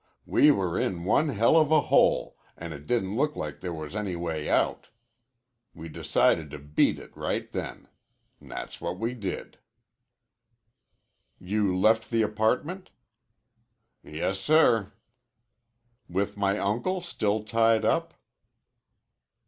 [0.25, 3.95] We were in one hell of a hole, an' it didn't look like there was
[3.95, 4.87] any way out.
[5.75, 7.87] We decided to beat it right then.
[8.41, 9.59] That's what we did."
[11.37, 12.89] "You left the apartment?"
[14.03, 14.91] "Yes, sir."
[16.09, 18.15] "With my uncle still tied up?"